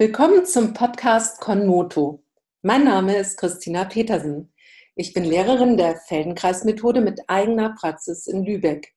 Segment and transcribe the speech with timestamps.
[0.00, 2.24] Willkommen zum Podcast Konmoto.
[2.62, 4.50] Mein Name ist Christina Petersen.
[4.94, 8.94] Ich bin Lehrerin der Feldenkreismethode mit eigener Praxis in Lübeck.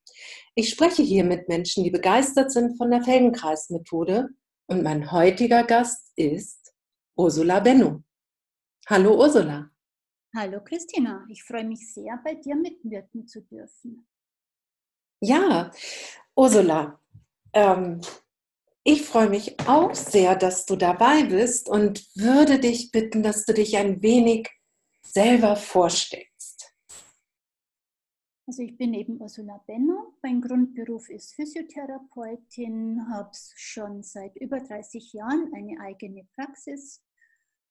[0.55, 4.29] Ich spreche hier mit Menschen, die begeistert sind von der Feldenkreismethode
[4.67, 6.73] und mein heutiger Gast ist
[7.17, 8.01] Ursula Benno.
[8.87, 9.69] Hallo Ursula.
[10.33, 14.07] Hallo Christina, ich freue mich sehr, bei dir mitwirken zu dürfen.
[15.19, 15.69] Ja,
[16.33, 16.97] Ursula,
[17.51, 17.99] ähm,
[18.83, 23.53] ich freue mich auch sehr, dass du dabei bist und würde dich bitten, dass du
[23.53, 24.49] dich ein wenig
[25.01, 26.73] selber vorstellst.
[28.45, 30.15] Also ich bin eben Ursula Benno.
[30.21, 37.01] Mein Grundberuf ist Physiotherapeutin, habe schon seit über 30 Jahren eine eigene Praxis.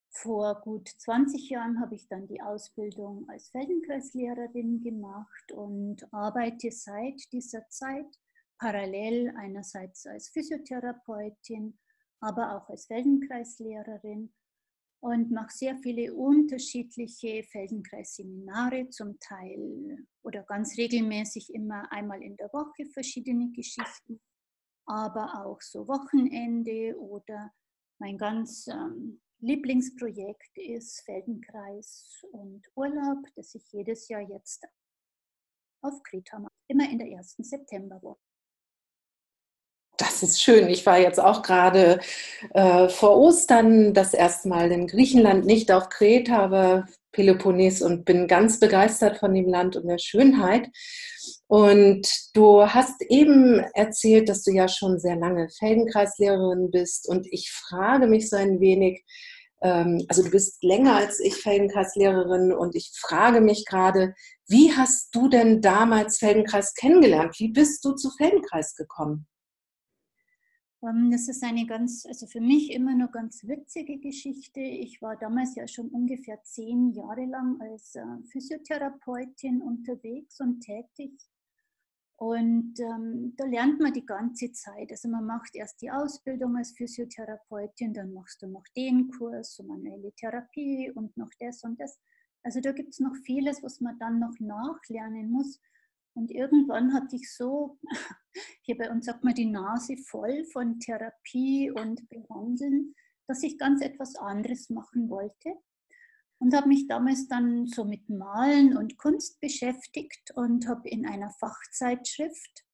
[0.08, 7.20] Vor gut 20 Jahren habe ich dann die Ausbildung als Feldenkreislehrerin gemacht und arbeite seit
[7.32, 8.06] dieser Zeit
[8.62, 11.76] parallel einerseits als Physiotherapeutin,
[12.20, 14.32] aber auch als Feldenkreislehrerin
[15.02, 22.52] und mache sehr viele unterschiedliche Feldenkreisseminare, zum Teil oder ganz regelmäßig immer einmal in der
[22.52, 24.20] Woche verschiedene Geschichten,
[24.86, 27.52] aber auch so Wochenende oder
[27.98, 34.64] mein ganz ähm, Lieblingsprojekt ist Feldenkreis und Urlaub, das ich jedes Jahr jetzt
[35.82, 38.31] auf Kreta mache, immer in der ersten Septemberwoche
[39.96, 40.68] das ist schön.
[40.68, 42.00] Ich war jetzt auch gerade
[42.54, 48.26] äh, vor Ostern das erste Mal in Griechenland, nicht auf Kreta, aber Peloponnes und bin
[48.26, 50.68] ganz begeistert von dem Land und der Schönheit.
[51.46, 57.06] Und du hast eben erzählt, dass du ja schon sehr lange Feldenkreislehrerin bist.
[57.08, 59.04] Und ich frage mich so ein wenig,
[59.60, 64.14] ähm, also du bist länger als ich Feldenkreislehrerin und ich frage mich gerade,
[64.48, 67.38] wie hast du denn damals Feldenkreis kennengelernt?
[67.38, 69.26] Wie bist du zu Feldenkreis gekommen?
[70.82, 74.60] Ähm, das ist eine ganz, also für mich immer noch ganz witzige Geschichte.
[74.60, 81.12] Ich war damals ja schon ungefähr zehn Jahre lang als äh, Physiotherapeutin unterwegs und tätig.
[82.16, 84.92] Und ähm, da lernt man die ganze Zeit.
[84.92, 89.64] Also man macht erst die Ausbildung als Physiotherapeutin, dann machst du noch den Kurs, so
[89.64, 91.98] manuelle Therapie und noch das und das.
[92.44, 95.60] Also da gibt es noch vieles, was man dann noch nachlernen muss.
[96.14, 97.78] Und irgendwann hatte ich so,
[98.62, 102.94] hier bei uns sagt man, die Nase voll von Therapie und Behandeln,
[103.26, 105.54] dass ich ganz etwas anderes machen wollte.
[106.38, 111.30] Und habe mich damals dann so mit Malen und Kunst beschäftigt und habe in einer
[111.38, 112.64] Fachzeitschrift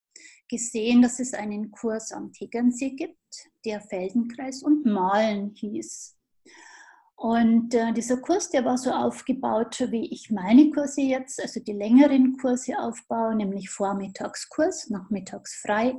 [0.48, 6.17] gesehen, dass es einen Kurs am Tegernsee gibt, der Feldenkreis und Malen hieß.
[7.18, 11.72] Und äh, dieser Kurs, der war so aufgebaut, wie ich meine Kurse jetzt, also die
[11.72, 15.96] längeren Kurse aufbaue, nämlich Vormittagskurs, nachmittags frei,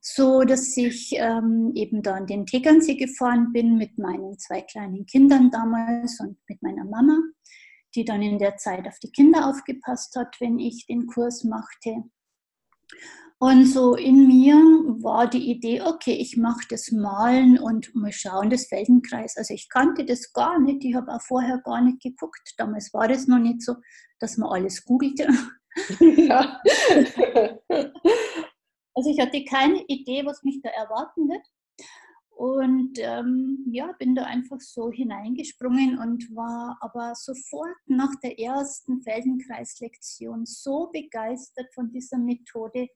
[0.00, 5.04] so dass ich ähm, eben da an den Tegernsee gefahren bin mit meinen zwei kleinen
[5.04, 7.18] Kindern damals und mit meiner Mama,
[7.94, 12.04] die dann in der Zeit auf die Kinder aufgepasst hat, wenn ich den Kurs machte.
[13.42, 14.54] Und so in mir
[15.02, 19.36] war die Idee, okay, ich mache das Malen und mal schauen, das Feldenkreis.
[19.36, 22.54] Also ich kannte das gar nicht, ich habe auch vorher gar nicht geguckt.
[22.56, 23.74] Damals war das noch nicht so,
[24.20, 25.26] dass man alles googelte.
[26.00, 26.60] Ja.
[28.94, 31.44] also ich hatte keine Idee, was mich da erwarten wird.
[32.36, 39.02] Und ähm, ja, bin da einfach so hineingesprungen und war aber sofort nach der ersten
[39.02, 42.86] Feldenkreislektion so begeistert von dieser Methode,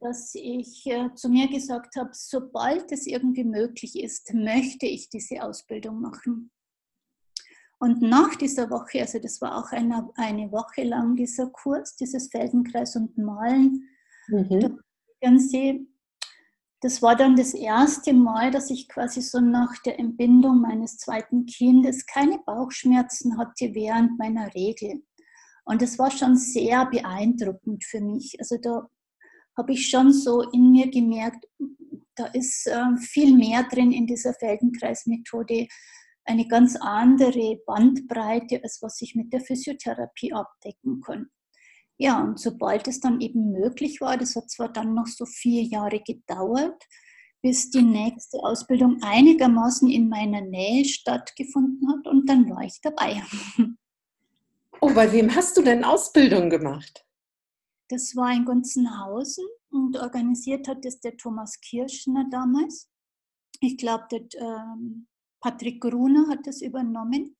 [0.00, 5.42] dass ich äh, zu mir gesagt habe, sobald es irgendwie möglich ist, möchte ich diese
[5.42, 6.50] Ausbildung machen.
[7.78, 12.28] Und nach dieser Woche, also das war auch eine, eine Woche lang dieser Kurs, dieses
[12.28, 13.88] Feldenkreis und Malen,
[14.28, 14.78] mhm.
[15.38, 15.86] Sie,
[16.80, 21.44] das war dann das erste Mal, dass ich quasi so nach der Entbindung meines zweiten
[21.44, 25.02] Kindes keine Bauchschmerzen hatte während meiner Regel.
[25.64, 28.36] Und das war schon sehr beeindruckend für mich.
[28.40, 28.88] Also da
[29.56, 31.46] habe ich schon so in mir gemerkt,
[32.16, 35.66] da ist äh, viel mehr drin in dieser Feldenkreismethode,
[36.24, 41.30] eine ganz andere Bandbreite, als was ich mit der Physiotherapie abdecken kann.
[41.98, 45.62] Ja, und sobald es dann eben möglich war, das hat zwar dann noch so vier
[45.62, 46.82] Jahre gedauert,
[47.42, 53.22] bis die nächste Ausbildung einigermaßen in meiner Nähe stattgefunden hat und dann war ich dabei.
[54.82, 57.04] Oh, bei wem hast du denn Ausbildung gemacht?
[57.90, 62.88] Das war in Gunzenhausen und organisiert hat das der Thomas Kirschner damals.
[63.60, 65.08] Ich glaube, der ähm,
[65.40, 67.36] Patrick Gruner hat das übernommen.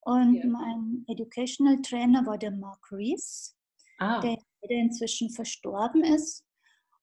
[0.00, 0.46] Und ja.
[0.46, 3.56] mein Educational Trainer war der Mark Rees,
[3.98, 4.20] ah.
[4.20, 4.36] der,
[4.68, 6.44] inzwischen verstorben ist.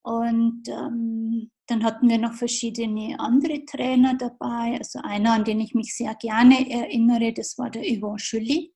[0.02, 4.78] Und ähm, dann hatten wir noch verschiedene andere Trainer dabei.
[4.78, 8.72] Also einer, an den ich mich sehr gerne erinnere, das war der Yvon Julie.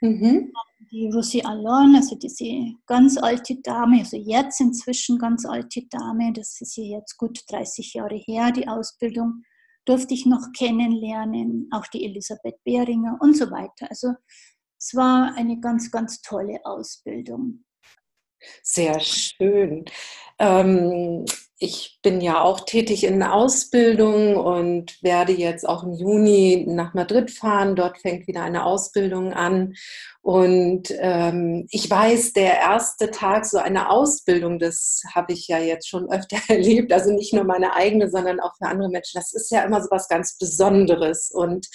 [0.00, 0.52] Mhm.
[0.90, 6.60] Die Rosie Allon, also diese ganz alte Dame, also jetzt inzwischen ganz alte Dame, das
[6.60, 9.44] ist ja jetzt gut 30 Jahre her, die Ausbildung,
[9.84, 13.88] durfte ich noch kennenlernen, auch die Elisabeth Behringer und so weiter.
[13.88, 14.14] Also
[14.78, 17.64] es war eine ganz, ganz tolle Ausbildung.
[18.62, 19.84] Sehr schön.
[20.38, 21.24] Ähm,
[21.62, 27.30] ich bin ja auch tätig in Ausbildung und werde jetzt auch im Juni nach Madrid
[27.30, 27.76] fahren.
[27.76, 29.74] Dort fängt wieder eine Ausbildung an.
[30.22, 35.86] Und ähm, ich weiß, der erste Tag so eine Ausbildung, das habe ich ja jetzt
[35.86, 39.20] schon öfter erlebt, also nicht nur meine eigene, sondern auch für andere Menschen.
[39.20, 41.30] Das ist ja immer so was ganz Besonderes.
[41.30, 41.68] Und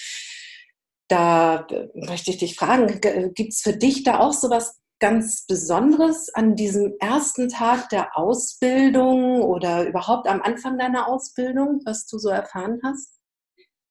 [1.06, 1.64] da
[1.94, 3.00] möchte ich dich fragen,
[3.34, 8.16] gibt es für dich da auch so was ganz Besonderes an diesem ersten Tag der
[8.16, 13.20] Ausbildung oder überhaupt am Anfang deiner Ausbildung, was du so erfahren hast?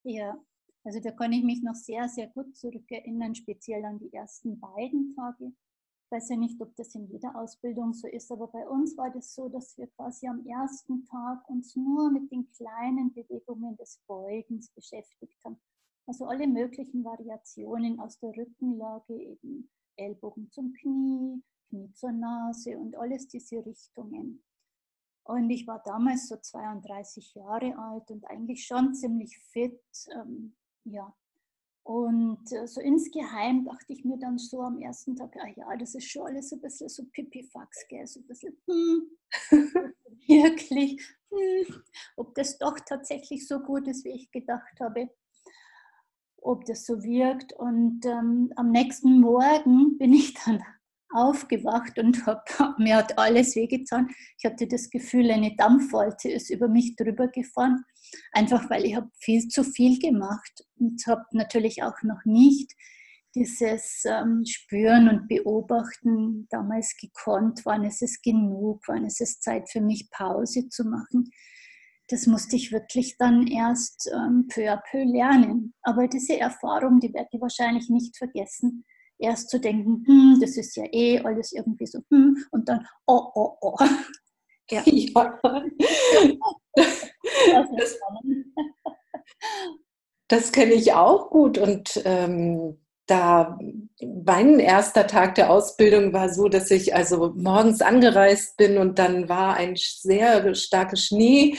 [0.03, 0.35] Ja,
[0.83, 5.15] also da kann ich mich noch sehr, sehr gut zurückerinnern, speziell an die ersten beiden
[5.15, 5.51] Tage.
[6.05, 9.11] Ich weiß ja nicht, ob das in jeder Ausbildung so ist, aber bei uns war
[9.11, 13.99] das so, dass wir quasi am ersten Tag uns nur mit den kleinen Bewegungen des
[14.07, 15.59] Beugens beschäftigt haben.
[16.07, 22.95] Also alle möglichen Variationen aus der Rückenlage, eben Ellbogen zum Knie, Knie zur Nase und
[22.95, 24.43] alles diese Richtungen.
[25.23, 29.81] Und ich war damals so 32 Jahre alt und eigentlich schon ziemlich fit.
[30.13, 31.15] Ähm, ja.
[31.83, 35.93] Und äh, so insgeheim dachte ich mir dann so am ersten Tag, ah ja, das
[35.95, 38.07] ist schon alles ein bisschen so pipifax, gell?
[38.07, 39.11] so ein bisschen, hm,
[40.27, 40.99] wirklich,
[41.29, 41.83] hm,
[42.17, 45.09] ob das doch tatsächlich so gut ist, wie ich gedacht habe
[46.45, 47.53] ob das so wirkt.
[47.53, 50.61] Und ähm, am nächsten Morgen bin ich dann
[51.11, 52.47] aufgewacht und hab,
[52.77, 54.09] mir hat alles wehgetan.
[54.37, 57.83] Ich hatte das Gefühl, eine Dampfwolke ist über mich drüber gefahren,
[58.31, 62.71] einfach weil ich habe viel zu viel gemacht und habe natürlich auch noch nicht
[63.33, 69.69] dieses ähm, Spüren und Beobachten damals gekonnt, wann ist es genug, wann ist es Zeit
[69.69, 71.29] für mich Pause zu machen
[72.07, 75.73] das musste ich wirklich dann erst ähm, peu à peu lernen.
[75.81, 78.85] Aber diese Erfahrung, die werde ich wahrscheinlich nicht vergessen.
[79.17, 83.31] Erst zu denken, hm, das ist ja eh alles irgendwie so, hm, und dann, oh,
[83.33, 83.77] oh, oh.
[84.71, 84.81] Ja.
[84.85, 85.39] ja.
[87.77, 87.99] Das,
[90.27, 93.59] das kenne ich auch gut und ähm, da
[94.25, 99.29] mein erster Tag der Ausbildung war so, dass ich also morgens angereist bin und dann
[99.29, 101.57] war ein sehr starkes Schnee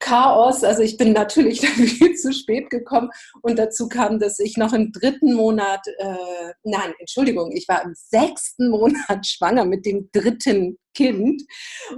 [0.00, 0.64] Chaos.
[0.64, 3.10] Also ich bin natürlich viel zu spät gekommen
[3.42, 7.94] und dazu kam, dass ich noch im dritten Monat, äh, nein, Entschuldigung, ich war im
[7.94, 11.42] sechsten Monat schwanger mit dem dritten Kind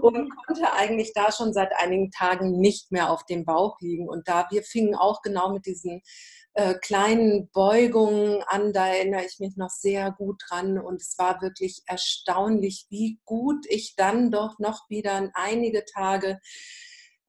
[0.01, 0.33] und mhm.
[0.47, 4.09] konnte eigentlich da schon seit einigen Tagen nicht mehr auf dem Bauch liegen.
[4.09, 6.03] Und da wir fingen auch genau mit diesen
[6.55, 11.43] äh, kleinen Beugungen an, da erinnere ich mich noch sehr gut dran und es war
[11.43, 16.41] wirklich erstaunlich, wie gut ich dann doch noch wieder einige Tage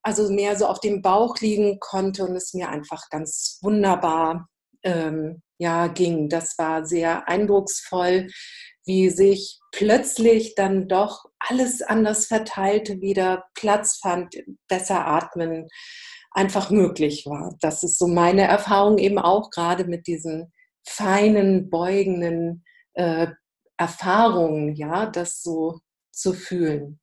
[0.03, 4.47] also mehr so auf dem Bauch liegen konnte und es mir einfach ganz wunderbar
[4.83, 6.29] ähm, ja, ging.
[6.29, 8.27] Das war sehr eindrucksvoll,
[8.85, 14.35] wie sich plötzlich dann doch alles anders verteilte, wieder Platz fand,
[14.67, 15.67] besser atmen
[16.31, 17.55] einfach möglich war.
[17.61, 20.53] Das ist so meine Erfahrung eben auch gerade mit diesen
[20.87, 22.63] feinen, beugenden
[22.93, 23.27] äh,
[23.77, 25.79] Erfahrungen, ja, das so
[26.11, 26.99] zu fühlen.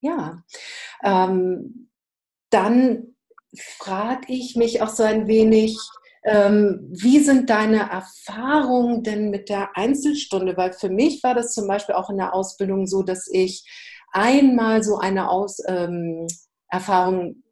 [0.00, 0.42] Ja,
[1.02, 1.90] ähm,
[2.56, 3.14] dann
[3.78, 5.76] frage ich mich auch so ein wenig,
[6.24, 10.56] ähm, wie sind deine Erfahrungen denn mit der Einzelstunde?
[10.56, 13.64] Weil für mich war das zum Beispiel auch in der Ausbildung so, dass ich
[14.10, 16.26] einmal so eine Aus, ähm,
[16.68, 17.42] Erfahrung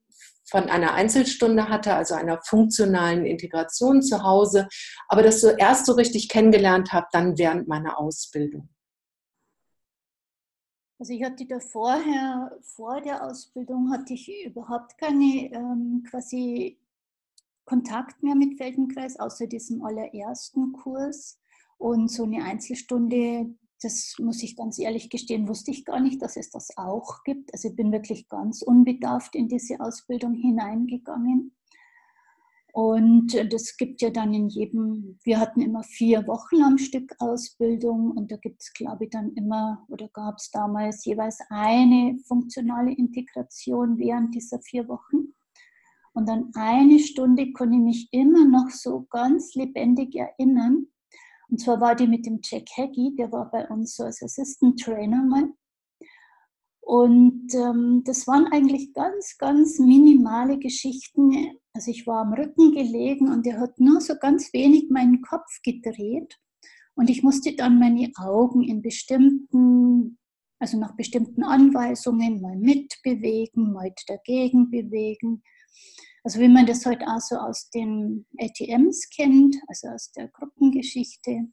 [0.47, 4.69] von einer Einzelstunde hatte, also einer funktionalen Integration zu Hause,
[5.09, 8.71] aber das so erst so richtig kennengelernt habe, dann während meiner Ausbildung.
[10.99, 16.79] Also ich hatte da vorher, vor der Ausbildung, hatte ich überhaupt keine ähm, quasi
[17.65, 21.39] Kontakt mehr mit Feldenkreis, außer diesem allerersten Kurs.
[21.79, 26.37] Und so eine Einzelstunde, das muss ich ganz ehrlich gestehen, wusste ich gar nicht, dass
[26.37, 27.53] es das auch gibt.
[27.53, 31.55] Also ich bin wirklich ganz unbedarft in diese Ausbildung hineingegangen.
[32.75, 38.11] Und das gibt ja dann in jedem, wir hatten immer vier Wochen am Stück Ausbildung
[38.11, 42.91] und da gibt es, glaube ich, dann immer oder gab es damals jeweils eine funktionale
[42.91, 45.35] Integration während dieser vier Wochen.
[46.15, 50.89] Und an eine Stunde konnte ich mich immer noch so ganz lebendig erinnern.
[51.49, 54.81] Und zwar war die mit dem Jack Haggy, der war bei uns so als Assistant
[54.81, 55.49] Trainer mal.
[56.85, 61.57] Und ähm, das waren eigentlich ganz, ganz minimale Geschichten.
[61.73, 65.63] Also ich war am Rücken gelegen und er hat nur so ganz wenig meinen Kopf
[65.63, 66.39] gedreht.
[66.95, 70.19] Und ich musste dann meine Augen in bestimmten,
[70.59, 75.43] also nach bestimmten Anweisungen mal mitbewegen, mal dagegen bewegen.
[76.23, 81.49] Also wie man das heute auch so aus den ATMs kennt, also aus der Gruppengeschichte.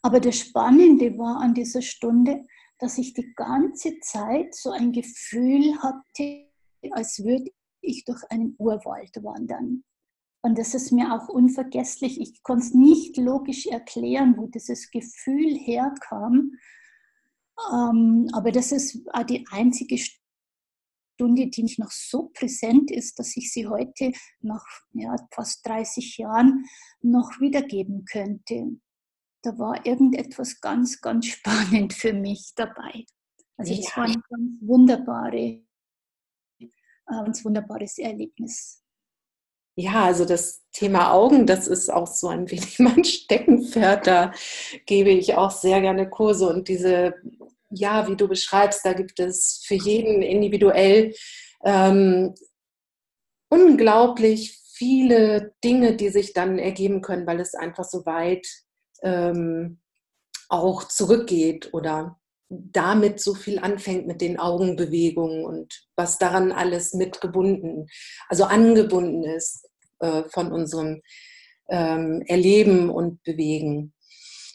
[0.00, 2.46] Aber das Spannende war an dieser Stunde,
[2.80, 6.50] dass ich die ganze Zeit so ein Gefühl hatte,
[6.92, 7.50] als würde
[7.82, 9.84] ich durch einen Urwald wandern.
[10.42, 12.18] Und das ist mir auch unvergesslich.
[12.18, 16.52] Ich konnte es nicht logisch erklären, wo dieses Gefühl herkam.
[17.70, 23.52] Ähm, aber das ist die einzige Stunde, die mich noch so präsent ist, dass ich
[23.52, 26.64] sie heute nach ja, fast 30 Jahren
[27.02, 28.80] noch wiedergeben könnte
[29.42, 33.04] da war irgendetwas ganz, ganz spannend für mich dabei.
[33.56, 33.96] Also es ja.
[33.96, 35.62] war ein ganz wunderbare,
[36.58, 36.66] äh,
[37.06, 38.82] ganz wunderbares Erlebnis.
[39.76, 44.06] Ja, also das Thema Augen, das ist auch so ein wenig mein Steckenpferd.
[44.06, 44.32] Da
[44.86, 47.14] gebe ich auch sehr gerne Kurse und diese,
[47.70, 51.14] ja, wie du beschreibst, da gibt es für jeden individuell
[51.64, 52.34] ähm,
[53.48, 58.46] unglaublich viele Dinge, die sich dann ergeben können, weil es einfach so weit
[59.02, 59.80] ähm,
[60.48, 67.86] auch zurückgeht oder damit so viel anfängt mit den Augenbewegungen und was daran alles mitgebunden,
[68.28, 69.68] also angebunden ist
[70.00, 71.00] äh, von unserem
[71.68, 73.94] ähm, Erleben und Bewegen.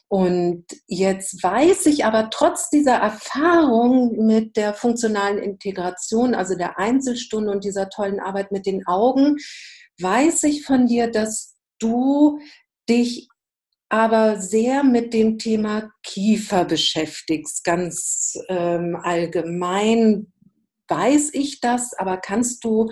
[0.07, 7.51] Und jetzt weiß ich aber trotz dieser Erfahrung mit der funktionalen Integration, also der Einzelstunde
[7.51, 9.37] und dieser tollen Arbeit mit den Augen,
[9.99, 12.39] weiß ich von dir, dass du
[12.87, 13.29] dich
[13.95, 17.63] aber sehr mit dem Thema Kiefer beschäftigst.
[17.63, 20.33] Ganz ähm, allgemein
[20.89, 22.91] weiß ich das, aber kannst du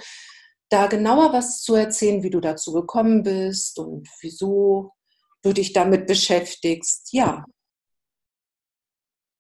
[0.70, 4.94] da genauer was zu erzählen, wie du dazu gekommen bist und wieso
[5.42, 7.12] du dich damit beschäftigst?
[7.12, 7.44] Ja.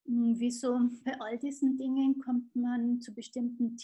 [0.05, 3.77] Hm, wieso bei all diesen Dingen kommt man zu bestimmten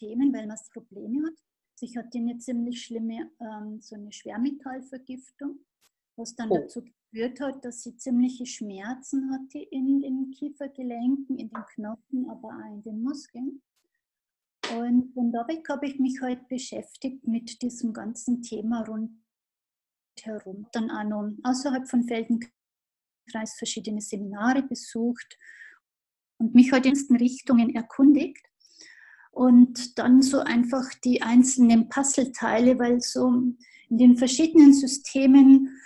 [0.00, 1.38] Themen, weil man Probleme hat.
[1.74, 5.60] Also ich hatte eine ziemlich schlimme, ähm, so eine Schwermetallvergiftung
[6.16, 6.58] was dann oh.
[6.58, 12.48] dazu geführt hat, dass sie ziemliche Schmerzen hatte in den Kiefergelenken, in den Knochen, aber
[12.48, 13.62] auch in den Muskeln.
[14.74, 20.66] Und von da weg habe ich mich halt beschäftigt mit diesem ganzen Thema rundherum.
[20.72, 25.38] Dann auch noch außerhalb von Feldenkreis verschiedene Seminare besucht
[26.38, 28.44] und mich halt in den Richtungen erkundigt.
[29.30, 33.28] Und dann so einfach die einzelnen Puzzleteile, weil so
[33.88, 35.78] in den verschiedenen Systemen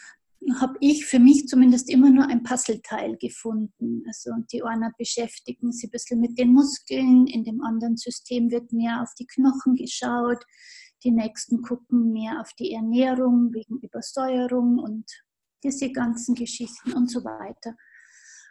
[0.59, 4.03] habe ich für mich zumindest immer nur ein Puzzleteil gefunden.
[4.07, 8.73] Also die einen beschäftigen sich ein bisschen mit den Muskeln, in dem anderen System wird
[8.73, 10.43] mehr auf die Knochen geschaut,
[11.05, 15.05] die nächsten gucken mehr auf die Ernährung wegen Übersäuerung und
[15.63, 17.77] diese ganzen Geschichten und so weiter.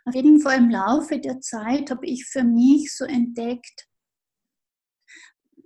[0.05, 3.88] Auf jeden Fall im Laufe der Zeit habe ich für mich so entdeckt,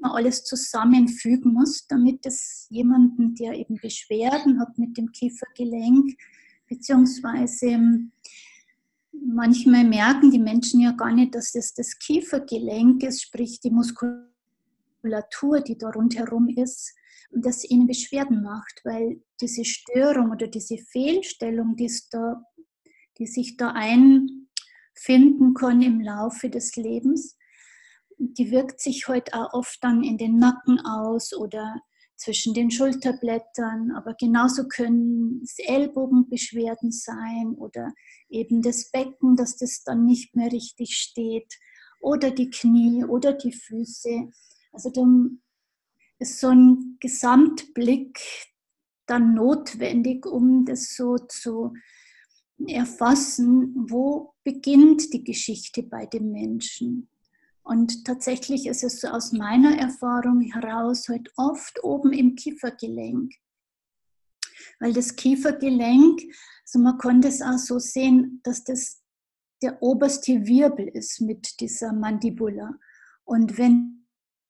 [0.03, 6.15] man alles zusammenfügen muss, damit es jemanden, der eben Beschwerden hat mit dem Kiefergelenk,
[6.67, 7.79] beziehungsweise
[9.11, 15.61] manchmal merken die Menschen ja gar nicht, dass es das Kiefergelenk ist, sprich die Muskulatur,
[15.61, 16.93] die da rundherum ist,
[17.31, 22.43] und das ihnen Beschwerden macht, weil diese Störung oder diese Fehlstellung, die, da,
[23.17, 27.35] die sich da einfinden kann im Laufe des Lebens,
[28.17, 31.81] die wirkt sich heute auch oft dann in den Nacken aus oder
[32.15, 37.93] zwischen den Schulterblättern, aber genauso können es Ellbogenbeschwerden sein oder
[38.29, 41.53] eben das Becken, dass das dann nicht mehr richtig steht
[41.99, 44.29] oder die Knie oder die Füße.
[44.71, 45.41] Also dann
[46.19, 48.19] ist so ein Gesamtblick
[49.05, 51.73] dann notwendig, um das so zu
[52.67, 57.09] erfassen, wo beginnt die Geschichte bei dem Menschen.
[57.63, 63.33] Und tatsächlich ist es so aus meiner Erfahrung heraus halt oft oben im Kiefergelenk.
[64.79, 66.21] Weil das Kiefergelenk,
[66.65, 69.01] also man kann das auch so sehen, dass das
[69.61, 72.75] der oberste Wirbel ist mit dieser Mandibula.
[73.23, 74.07] Und wenn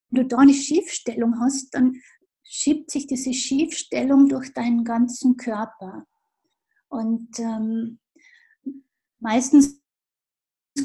[0.10, 2.02] du da eine Schiefstellung hast, dann
[2.44, 6.08] schiebt sich diese Schiefstellung durch deinen ganzen Körper.
[6.88, 8.00] Und ähm,
[9.20, 9.80] meistens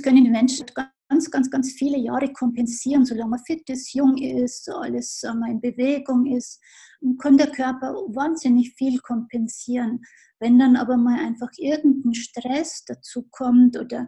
[0.02, 0.66] können die Menschen
[1.08, 5.60] ganz, ganz, ganz viele Jahre kompensieren, solange man fit ist, jung ist, alles mal in
[5.60, 6.60] Bewegung ist,
[7.18, 10.02] kann der Körper wahnsinnig viel kompensieren.
[10.40, 14.06] Wenn dann aber mal einfach irgendein Stress dazu kommt oder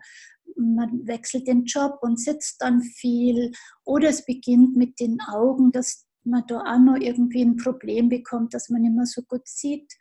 [0.57, 3.53] man wechselt den Job und sitzt dann viel.
[3.85, 8.55] Oder es beginnt mit den Augen, dass man da auch noch irgendwie ein Problem bekommt,
[8.55, 9.93] dass man immer so gut sieht.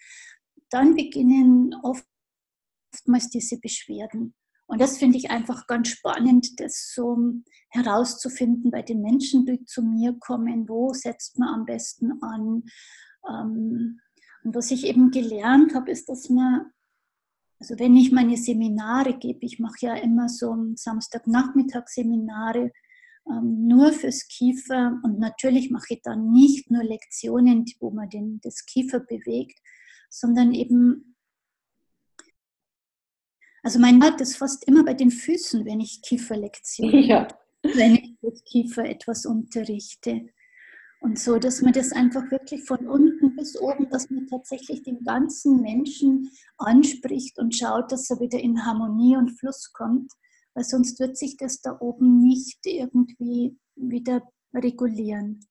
[0.69, 4.35] Dann beginnen oftmals diese Beschwerden.
[4.69, 7.17] Und das finde ich einfach ganz spannend, das so
[7.69, 12.63] herauszufinden bei den Menschen, die zu mir kommen, wo setzt man am besten an.
[13.27, 13.99] Ähm,
[14.43, 16.67] und was ich eben gelernt habe, ist, dass man,
[17.59, 22.71] also wenn ich meine Seminare gebe, ich mache ja immer so Samstagnachmittag Seminare
[23.27, 28.39] ähm, nur fürs Kiefer und natürlich mache ich dann nicht nur Lektionen, wo man den,
[28.43, 29.59] das Kiefer bewegt,
[30.11, 31.15] sondern eben
[33.69, 37.27] also mein Rat ist fast immer bei den Füßen, wenn ich Kieferlektionen, ja.
[37.61, 40.25] wenn ich mit Kiefer etwas unterrichte.
[40.99, 45.03] Und so, dass man das einfach wirklich von unten bis oben, dass man tatsächlich den
[45.03, 50.13] ganzen Menschen anspricht und schaut, dass er wieder in Harmonie und Fluss kommt,
[50.55, 55.45] weil sonst wird sich das da oben nicht irgendwie wieder regulieren.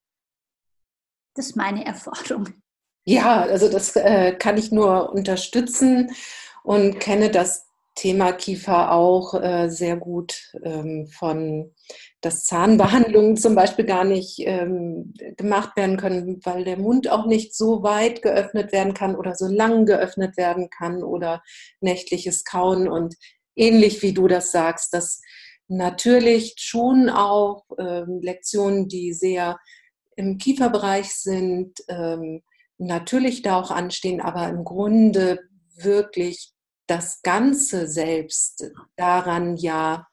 [1.34, 2.48] Das ist meine Erfahrung.
[3.04, 6.10] Ja, also das äh, kann ich nur unterstützen
[6.64, 7.67] und kenne das
[7.98, 11.74] Thema Kiefer auch äh, sehr gut ähm, von,
[12.20, 17.56] dass Zahnbehandlungen zum Beispiel gar nicht ähm, gemacht werden können, weil der Mund auch nicht
[17.56, 21.42] so weit geöffnet werden kann oder so lang geöffnet werden kann oder
[21.80, 23.16] nächtliches Kauen und
[23.56, 25.20] ähnlich wie du das sagst, dass
[25.66, 29.58] natürlich schon auch ähm, Lektionen, die sehr
[30.14, 32.42] im Kieferbereich sind, ähm,
[32.78, 35.40] natürlich da auch anstehen, aber im Grunde
[35.74, 36.52] wirklich
[36.88, 40.08] das Ganze selbst daran ja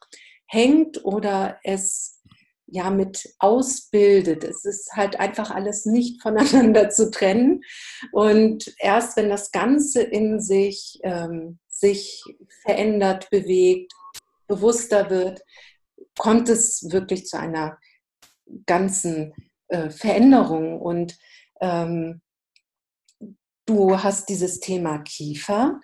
[0.45, 2.21] hängt oder es
[2.67, 4.43] ja mit ausbildet.
[4.43, 7.63] Es ist halt einfach alles nicht voneinander zu trennen.
[8.11, 12.23] Und erst wenn das Ganze in sich ähm, sich
[12.61, 13.93] verändert, bewegt,
[14.47, 15.41] bewusster wird,
[16.17, 17.77] kommt es wirklich zu einer
[18.65, 19.33] ganzen
[19.67, 20.81] äh, Veränderung.
[20.81, 21.17] Und
[21.61, 22.21] ähm,
[23.65, 25.79] du hast dieses Thema Kiefer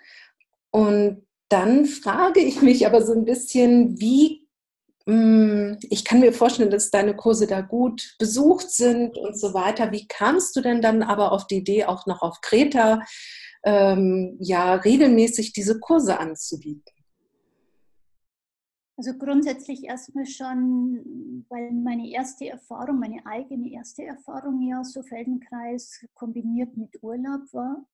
[0.72, 4.48] und dann frage ich mich aber so ein bisschen, wie,
[5.06, 9.92] hm, ich kann mir vorstellen, dass deine Kurse da gut besucht sind und so weiter.
[9.92, 13.02] Wie kamst du denn dann aber auf die Idee, auch noch auf Kreta
[13.64, 16.82] ähm, ja regelmäßig diese Kurse anzubieten?
[18.96, 26.06] Also grundsätzlich erstmal schon, weil meine erste Erfahrung, meine eigene erste Erfahrung ja so Feldenkreis
[26.14, 27.84] kombiniert mit Urlaub war.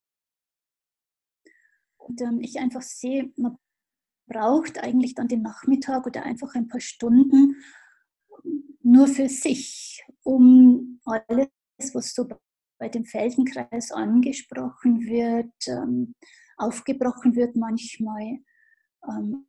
[1.99, 3.59] Und ähm, ich einfach sehe, man
[4.27, 7.57] braucht eigentlich dann den Nachmittag oder einfach ein paar Stunden
[8.83, 11.49] nur für sich, um alles,
[11.93, 12.29] was so
[12.79, 16.15] bei dem Feldenkreis angesprochen wird, ähm,
[16.57, 18.39] aufgebrochen wird manchmal,
[19.09, 19.47] ähm,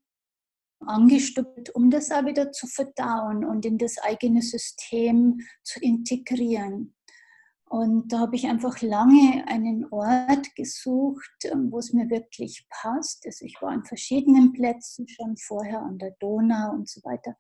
[0.82, 6.96] angestuppt, um das auch wieder zu verdauen und in das eigene System zu integrieren.
[7.70, 13.28] Und da habe ich einfach lange einen Ort gesucht, ähm, wo es mir wirklich passt.
[13.28, 17.36] Also ich war an verschiedenen Plätzen schon vorher an der Donau und so weiter.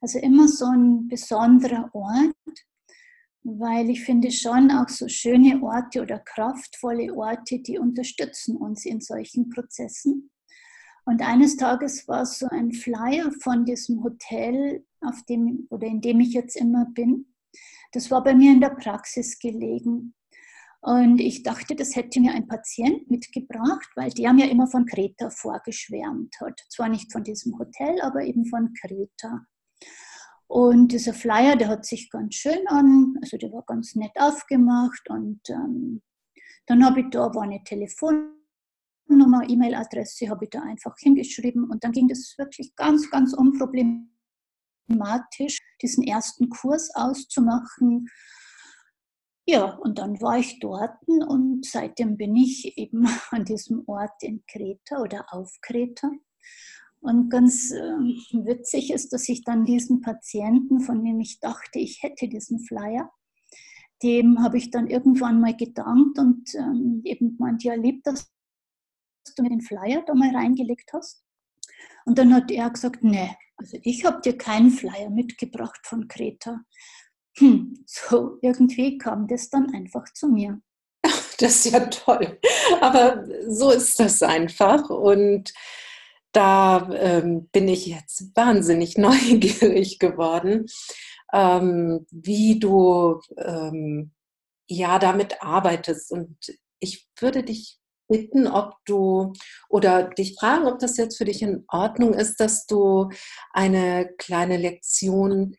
[0.00, 2.34] Also immer so ein besonderer Ort,
[3.42, 9.02] weil ich finde schon auch so schöne Orte oder kraftvolle Orte, die unterstützen uns in
[9.02, 10.30] solchen Prozessen.
[11.04, 16.20] Und eines Tages war so ein Flyer von diesem Hotel, auf dem oder in dem
[16.20, 17.26] ich jetzt immer bin.
[17.96, 20.14] Das war bei mir in der Praxis gelegen.
[20.82, 25.30] Und ich dachte, das hätte mir ein Patient mitgebracht, weil der mir immer von Kreta
[25.30, 26.60] vorgeschwärmt hat.
[26.68, 29.46] Zwar nicht von diesem Hotel, aber eben von Kreta.
[30.46, 35.08] Und dieser Flyer, der hat sich ganz schön an, also der war ganz nett aufgemacht.
[35.08, 36.02] Und ähm,
[36.66, 41.64] dann habe ich da war eine Telefonnummer, E-Mail-Adresse, habe ich da einfach hingeschrieben.
[41.64, 44.15] Und dann ging das wirklich ganz, ganz unproblematisch
[44.86, 48.08] thematisch diesen ersten Kurs auszumachen.
[49.48, 54.44] Ja, und dann war ich dort und seitdem bin ich eben an diesem Ort in
[54.46, 56.10] Kreta oder auf Kreta.
[57.00, 62.02] Und ganz äh, witzig ist, dass ich dann diesen Patienten, von dem ich dachte, ich
[62.02, 63.12] hätte diesen Flyer,
[64.02, 68.28] dem habe ich dann irgendwann mal gedankt und ähm, eben gemeint, ja, lieb, dass
[69.36, 71.25] du mir den Flyer da mal reingelegt hast.
[72.04, 76.60] Und dann hat er gesagt, nee, also ich habe dir keinen Flyer mitgebracht von Kreta.
[77.38, 80.60] Hm, so irgendwie kam das dann einfach zu mir.
[81.38, 82.40] Das ist ja toll.
[82.80, 84.88] Aber so ist das einfach.
[84.88, 85.52] Und
[86.32, 90.66] da ähm, bin ich jetzt wahnsinnig neugierig geworden,
[91.34, 94.12] ähm, wie du ähm,
[94.66, 96.10] ja damit arbeitest.
[96.10, 96.36] Und
[96.78, 99.32] ich würde dich bitten, ob du
[99.68, 103.10] oder dich fragen, ob das jetzt für dich in Ordnung ist, dass du
[103.52, 105.56] eine kleine Lektion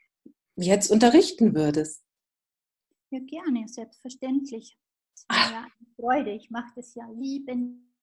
[0.55, 2.03] jetzt unterrichten würdest.
[3.09, 4.77] Ja, gerne, selbstverständlich.
[5.15, 6.31] Es war ja eine Freude.
[6.31, 7.93] Ich mache das ja lieben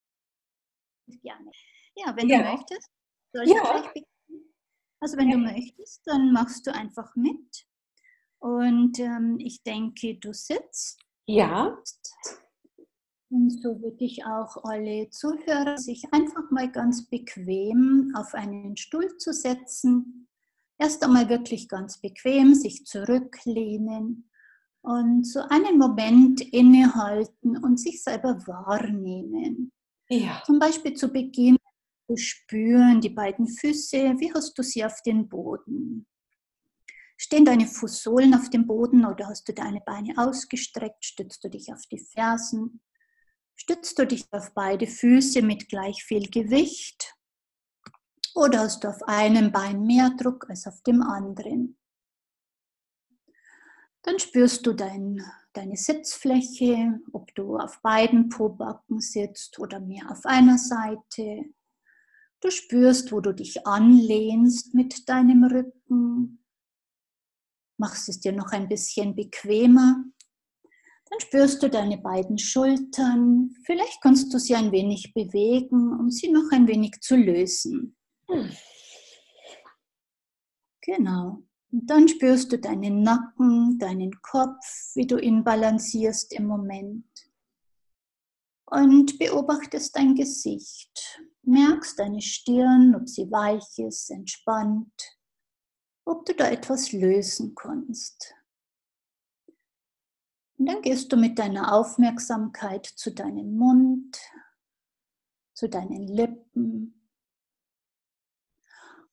[1.23, 1.51] gerne.
[1.97, 2.39] Ja, wenn ja.
[2.39, 2.91] du möchtest,
[3.33, 3.93] soll ich ja.
[5.01, 5.37] Also wenn ja.
[5.37, 7.67] du möchtest, dann machst du einfach mit.
[8.39, 11.01] Und ähm, ich denke, du sitzt.
[11.27, 11.67] Ja.
[11.67, 11.89] Und
[13.31, 19.33] so würde ich auch alle Zuhörer sich einfach mal ganz bequem auf einen Stuhl zu
[19.33, 20.29] setzen.
[20.79, 24.29] Erst einmal wirklich ganz bequem, sich zurücklehnen
[24.83, 29.73] und so einen Moment innehalten und sich selber wahrnehmen.
[30.09, 30.43] Ja.
[30.45, 31.57] Zum Beispiel zu Beginn
[32.07, 36.07] zu spüren, die beiden Füße, wie hast du sie auf den Boden?
[37.17, 41.05] Stehen deine Fußsohlen auf dem Boden oder hast du deine Beine ausgestreckt?
[41.05, 42.81] Stützt du dich auf die Fersen?
[43.57, 47.15] Stützt du dich auf beide Füße mit gleich viel Gewicht?
[48.35, 51.79] Oder hast du auf einem Bein mehr Druck als auf dem anderen?
[54.03, 60.27] Dann spürst du dein, deine Sitzfläche, ob du auf beiden Pobacken sitzt oder mehr auf
[60.27, 61.45] einer Seite.
[62.41, 66.45] Du spürst, wo du dich anlehnst mit deinem Rücken.
[67.79, 70.05] Machst es dir noch ein bisschen bequemer
[71.11, 73.55] dann spürst du deine beiden Schultern.
[73.65, 77.97] Vielleicht kannst du sie ein wenig bewegen, um sie noch ein wenig zu lösen.
[80.81, 81.43] Genau.
[81.73, 84.65] Und dann spürst du deinen Nacken, deinen Kopf,
[84.95, 87.07] wie du ihn balancierst im Moment.
[88.67, 91.21] Und beobachtest dein Gesicht.
[91.43, 94.93] Merkst deine Stirn, ob sie weich ist, entspannt,
[96.07, 98.35] ob du da etwas lösen kannst.
[100.57, 104.19] Und dann gehst du mit deiner Aufmerksamkeit zu deinem Mund,
[105.55, 106.95] zu deinen Lippen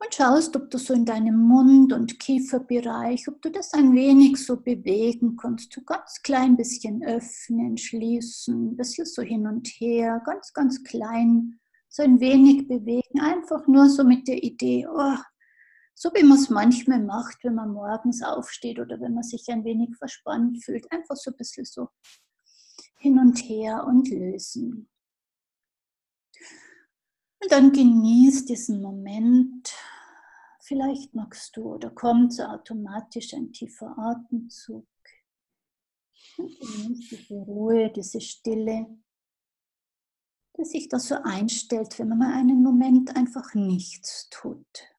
[0.03, 4.37] und schaust, ob du so in deinem Mund- und Kieferbereich, ob du das ein wenig
[4.37, 10.21] so bewegen kannst, so ganz klein bisschen öffnen, schließen, ein bisschen so hin und her,
[10.25, 15.17] ganz, ganz klein, so ein wenig bewegen, einfach nur so mit der Idee, oh,
[16.01, 19.63] so wie man es manchmal macht, wenn man morgens aufsteht oder wenn man sich ein
[19.63, 20.91] wenig verspannt fühlt.
[20.91, 21.89] Einfach so ein bisschen so
[22.97, 24.89] hin und her und lösen.
[27.39, 29.71] Und dann genieß diesen Moment.
[30.63, 34.87] Vielleicht magst du oder kommt so automatisch ein tiefer Atemzug.
[36.37, 38.87] Und genieß diese Ruhe, diese Stille,
[40.57, 44.90] die sich da so einstellt, wenn man mal einen Moment einfach nichts tut.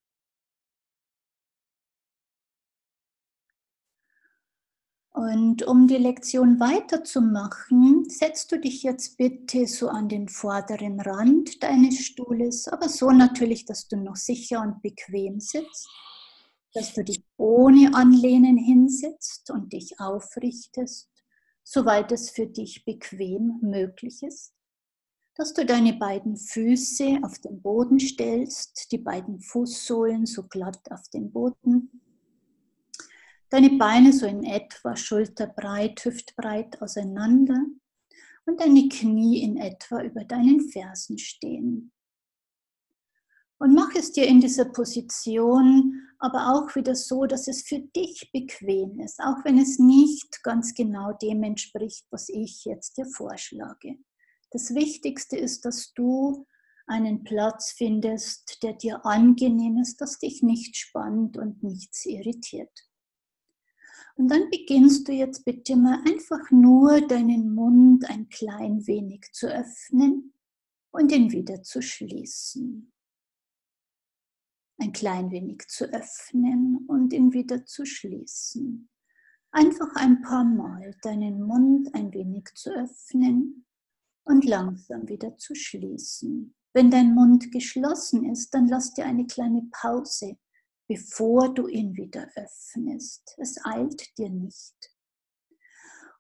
[5.14, 11.62] Und um die Lektion weiterzumachen, setzt du dich jetzt bitte so an den vorderen Rand
[11.62, 15.86] deines Stuhles, aber so natürlich, dass du noch sicher und bequem sitzt,
[16.72, 21.10] dass du dich ohne Anlehnen hinsetzt und dich aufrichtest,
[21.62, 24.54] soweit es für dich bequem möglich ist,
[25.34, 31.06] dass du deine beiden Füße auf den Boden stellst, die beiden Fußsohlen so glatt auf
[31.10, 32.01] den Boden
[33.52, 37.62] Deine Beine so in etwa schulterbreit, hüftbreit auseinander
[38.46, 41.92] und deine Knie in etwa über deinen Fersen stehen.
[43.58, 48.30] Und mach es dir in dieser Position aber auch wieder so, dass es für dich
[48.32, 53.98] bequem ist, auch wenn es nicht ganz genau dem entspricht, was ich jetzt dir vorschlage.
[54.50, 56.46] Das Wichtigste ist, dass du
[56.86, 62.91] einen Platz findest, der dir angenehm ist, dass dich nicht spannt und nichts irritiert.
[64.16, 69.46] Und dann beginnst du jetzt bitte mal einfach nur deinen Mund ein klein wenig zu
[69.48, 70.34] öffnen
[70.90, 72.92] und ihn wieder zu schließen.
[74.78, 78.88] Ein klein wenig zu öffnen und ihn wieder zu schließen.
[79.50, 83.66] Einfach ein paar Mal deinen Mund ein wenig zu öffnen
[84.24, 86.54] und langsam wieder zu schließen.
[86.74, 90.38] Wenn dein Mund geschlossen ist, dann lass dir eine kleine Pause
[90.92, 93.34] bevor du ihn wieder öffnest.
[93.38, 94.74] Es eilt dir nicht.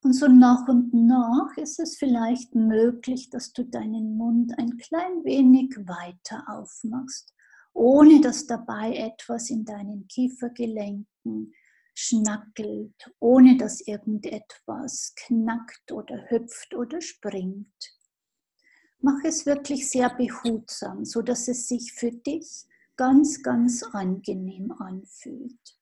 [0.02, 5.24] Und so nach und nach ist es vielleicht möglich, dass du deinen Mund ein klein
[5.24, 7.34] wenig weiter aufmachst,
[7.74, 11.52] ohne dass dabei etwas in deinen Kiefergelenken
[11.94, 17.98] schnackelt, ohne dass irgendetwas knackt oder hüpft oder springt.
[19.00, 25.78] Mach es wirklich sehr behutsam, so dass es sich für dich ganz, ganz angenehm anfühlt.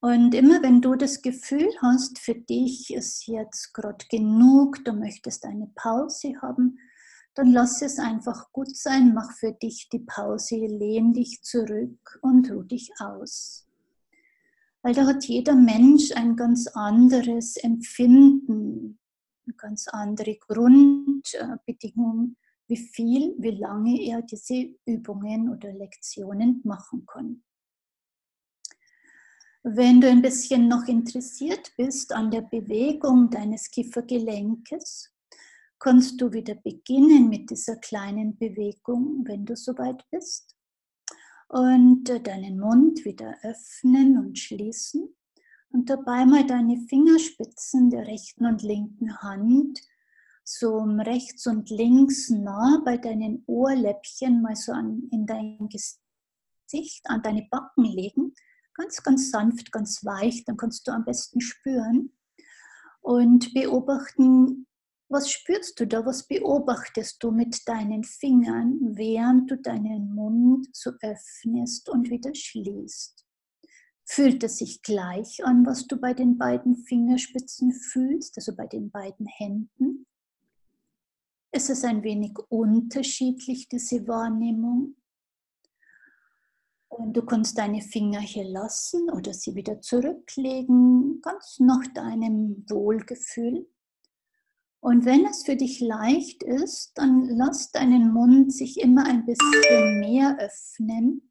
[0.00, 5.44] Und immer wenn du das Gefühl hast, für dich ist jetzt gerade genug, du möchtest
[5.44, 6.78] eine Pause haben,
[7.34, 12.50] dann lass es einfach gut sein, mach für dich die Pause, lehn dich zurück und
[12.50, 13.66] ruh dich aus.
[14.82, 19.00] Weil da hat jeder Mensch ein ganz anderes Empfinden,
[19.46, 22.36] eine ganz andere Grundbedingung,
[22.68, 27.42] wie viel, wie lange er diese Übungen oder Lektionen machen kann.
[29.62, 35.12] Wenn du ein bisschen noch interessiert bist an der Bewegung deines Kiefergelenkes,
[35.78, 40.56] kannst du wieder beginnen mit dieser kleinen Bewegung, wenn du soweit bist.
[41.48, 45.14] Und äh, deinen Mund wieder öffnen und schließen.
[45.70, 49.80] Und dabei mal deine Fingerspitzen der rechten und linken Hand
[50.50, 57.22] so rechts und links nah bei deinen Ohrläppchen mal so an, in dein Gesicht, an
[57.22, 58.32] deine Backen legen
[58.78, 62.12] Ganz, ganz sanft, ganz weich, dann kannst du am besten spüren
[63.00, 64.68] und beobachten,
[65.08, 70.92] was spürst du da, was beobachtest du mit deinen Fingern, während du deinen Mund so
[71.02, 73.26] öffnest und wieder schließt.
[74.04, 78.92] Fühlt es sich gleich an, was du bei den beiden Fingerspitzen fühlst, also bei den
[78.92, 80.06] beiden Händen?
[81.50, 84.96] Ist es ein wenig unterschiedlich, diese Wahrnehmung?
[86.88, 93.68] Und du kannst deine Finger hier lassen oder sie wieder zurücklegen, ganz nach deinem Wohlgefühl.
[94.80, 100.00] Und wenn es für dich leicht ist, dann lass deinen Mund sich immer ein bisschen
[100.00, 101.30] mehr öffnen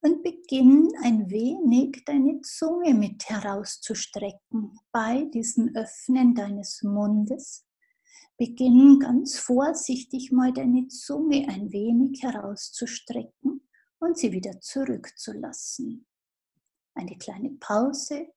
[0.00, 7.65] und beginn ein wenig deine Zunge mit herauszustrecken bei diesem Öffnen deines Mundes.
[8.38, 13.66] Beginn ganz vorsichtig mal deine Zunge ein wenig herauszustrecken
[13.98, 16.06] und sie wieder zurückzulassen.
[16.94, 18.28] Eine kleine Pause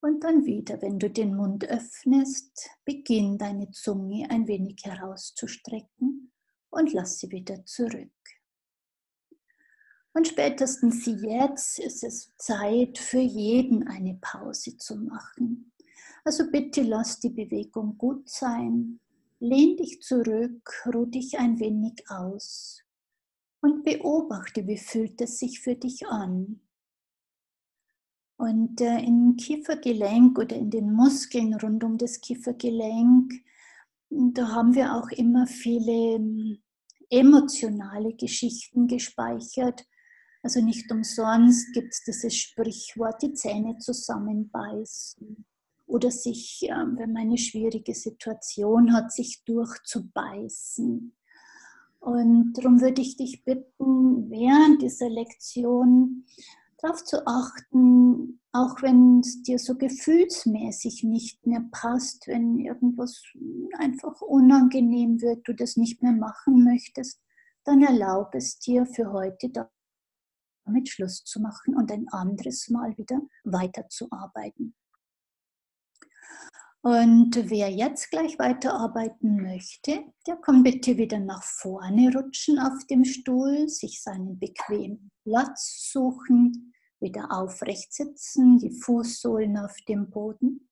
[0.00, 6.32] und dann wieder, wenn du den Mund öffnest, beginn deine Zunge ein wenig herauszustrecken
[6.70, 8.12] und lass sie wieder zurück.
[10.12, 15.72] Und spätestens jetzt ist es Zeit für jeden eine Pause zu machen.
[16.26, 18.98] Also bitte lass die Bewegung gut sein.
[19.40, 22.82] Lehn dich zurück, ruh dich ein wenig aus
[23.60, 26.60] und beobachte, wie fühlt es sich für dich an.
[28.36, 33.32] Und äh, im Kiefergelenk oder in den Muskeln rund um das Kiefergelenk,
[34.08, 36.62] da haben wir auch immer viele ähm,
[37.10, 39.86] emotionale Geschichten gespeichert.
[40.42, 45.44] Also nicht umsonst gibt es dieses Sprichwort, die Zähne zusammenbeißen
[45.94, 51.14] oder sich, ähm, wenn man eine schwierige Situation hat, sich durchzubeißen.
[52.00, 56.26] Und darum würde ich dich bitten, während dieser Lektion
[56.78, 63.22] darauf zu achten, auch wenn es dir so gefühlsmäßig nicht mehr passt, wenn irgendwas
[63.78, 67.20] einfach unangenehm wird, du das nicht mehr machen möchtest,
[67.62, 69.48] dann erlaub es dir für heute
[70.64, 74.74] damit Schluss zu machen und ein anderes Mal wieder weiterzuarbeiten.
[76.84, 83.06] Und wer jetzt gleich weiterarbeiten möchte, der kann bitte wieder nach vorne rutschen auf dem
[83.06, 90.68] Stuhl, sich seinen bequemen Platz suchen, wieder aufrecht sitzen, die Fußsohlen auf dem Boden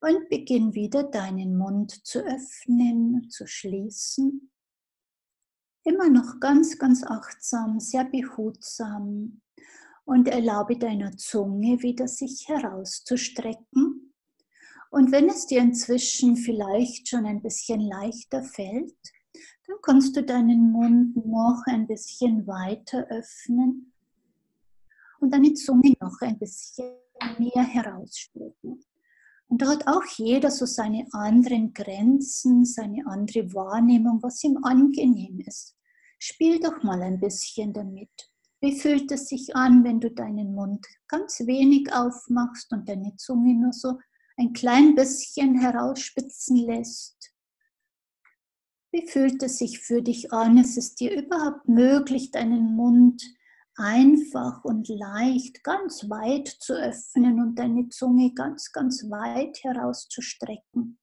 [0.00, 4.50] und beginn wieder deinen Mund zu öffnen, zu schließen.
[5.84, 9.40] Immer noch ganz, ganz achtsam, sehr behutsam
[10.04, 14.11] und erlaube deiner Zunge wieder sich herauszustrecken
[14.92, 18.94] und wenn es dir inzwischen vielleicht schon ein bisschen leichter fällt,
[19.66, 23.90] dann kannst du deinen Mund noch ein bisschen weiter öffnen
[25.20, 26.92] und deine Zunge noch ein bisschen
[27.38, 28.84] mehr herausstrecken.
[29.48, 35.40] Und da hat auch jeder so seine anderen Grenzen, seine andere Wahrnehmung, was ihm angenehm
[35.40, 35.74] ist.
[36.18, 38.10] Spiel doch mal ein bisschen damit.
[38.60, 43.54] Wie fühlt es sich an, wenn du deinen Mund ganz wenig aufmachst und deine Zunge
[43.54, 43.98] nur so
[44.36, 47.32] ein klein bisschen herausspitzen lässt.
[48.92, 50.58] Wie fühlt es sich für dich an?
[50.58, 53.22] Ist es dir überhaupt möglich, deinen Mund
[53.74, 60.98] einfach und leicht ganz weit zu öffnen und deine Zunge ganz, ganz weit herauszustrecken?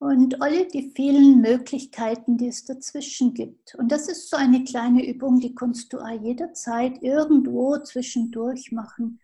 [0.00, 3.74] Und alle die vielen Möglichkeiten, die es dazwischen gibt.
[3.74, 9.18] Und das ist so eine kleine Übung, die kannst du auch jederzeit irgendwo zwischendurch machen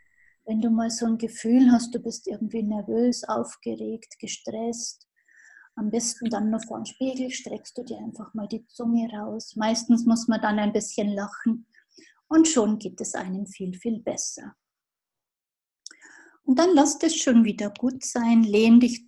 [0.46, 5.09] wenn du mal so ein Gefühl hast, du bist irgendwie nervös, aufgeregt, gestresst,
[5.76, 9.57] am besten dann noch vor dem Spiegel streckst du dir einfach mal die Zunge raus.
[9.57, 11.66] Meistens muss man dann ein bisschen lachen
[12.28, 14.54] Und schon geht es einem viel, viel besser.
[16.44, 19.07] Und dann lass es schon wieder gut sein, lehn dich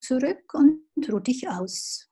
[0.00, 2.08] zurück und ruh dich aus.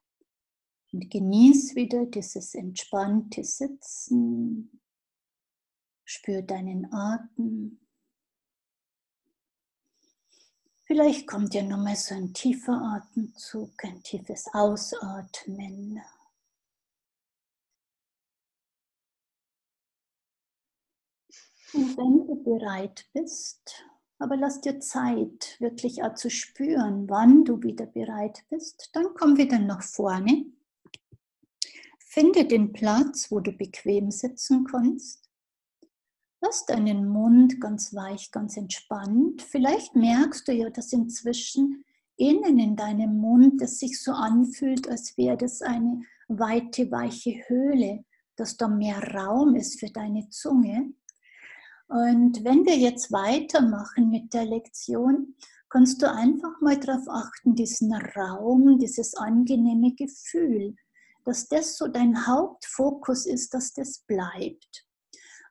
[0.91, 4.81] Und genieß wieder dieses entspannte Sitzen.
[6.05, 7.86] Spür deinen Atem.
[10.87, 16.01] Vielleicht kommt ja nochmal so ein tiefer Atemzug, ein tiefes Ausatmen.
[21.73, 23.83] Und wenn du bereit bist,
[24.17, 29.35] aber lass dir Zeit, wirklich auch zu spüren, wann du wieder bereit bist, dann komm
[29.35, 30.45] wieder nach vorne.
[31.99, 35.26] Finde den Platz, wo du bequem sitzen kannst.
[36.47, 39.41] Lass deinen Mund ganz weich, ganz entspannt.
[39.41, 41.83] Vielleicht merkst du ja, dass inzwischen
[42.15, 48.05] innen in deinem Mund es sich so anfühlt, als wäre das eine weite, weiche Höhle,
[48.37, 50.93] dass da mehr Raum ist für deine Zunge.
[51.89, 55.35] Und wenn wir jetzt weitermachen mit der Lektion,
[55.67, 60.75] kannst du einfach mal darauf achten, diesen Raum, dieses angenehme Gefühl,
[61.25, 64.86] dass das so dein Hauptfokus ist, dass das bleibt.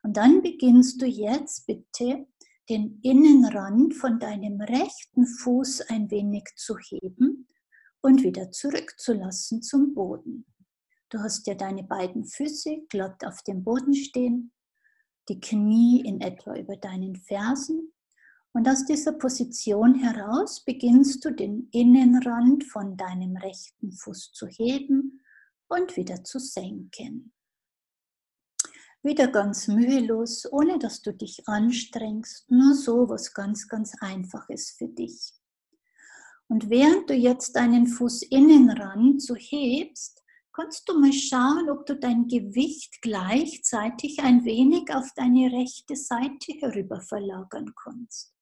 [0.03, 2.27] Und dann beginnst du jetzt bitte
[2.69, 7.47] den Innenrand von deinem rechten Fuß ein wenig zu heben
[8.01, 10.45] und wieder zurückzulassen zum Boden.
[11.09, 14.51] Du hast ja deine beiden Füße glatt auf dem Boden stehen,
[15.29, 17.93] die Knie in etwa über deinen Fersen
[18.57, 25.21] und aus dieser Position heraus beginnst du den Innenrand von deinem rechten Fuß zu heben
[25.67, 27.33] und wieder zu senken.
[29.07, 34.89] Wieder ganz mühelos, ohne dass du dich anstrengst, nur so was ganz, ganz Einfaches für
[34.89, 35.33] dich.
[36.49, 41.95] Und während du jetzt deinen Fuß Fußinnenrand so hebst, kannst du mal schauen, ob du
[41.95, 48.35] dein Gewicht gleichzeitig ein wenig auf deine rechte Seite herüber verlagern kannst,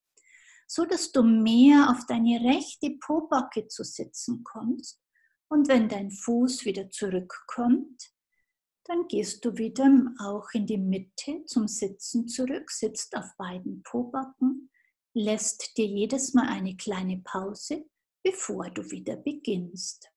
[0.65, 4.99] so dass du mehr auf deine rechte Pobacke zu sitzen kommst.
[5.47, 8.14] Und wenn dein Fuß wieder zurückkommt,
[8.85, 14.69] dann gehst du wieder auch in die Mitte zum Sitzen zurück, sitzt auf beiden Pobacken,
[15.13, 17.89] lässt dir jedes Mal eine kleine Pause,
[18.23, 20.09] bevor du wieder beginnst.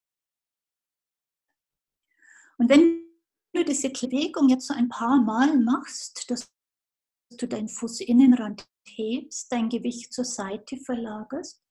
[2.59, 3.07] Und wenn
[3.55, 6.53] du diese Bewegung jetzt so ein paar Mal machst, dass
[7.31, 11.63] du deinen Fußinnenrand hebst, dein Gewicht zur Seite verlagerst,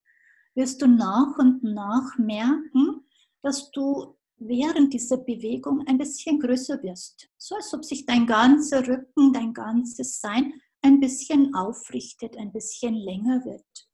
[0.56, 3.08] wirst du nach und nach merken,
[3.44, 7.30] dass du während dieser Bewegung ein bisschen größer wirst.
[7.38, 12.94] So als ob sich dein ganzer Rücken, dein ganzes Sein ein bisschen aufrichtet, ein bisschen
[12.94, 13.90] länger wird.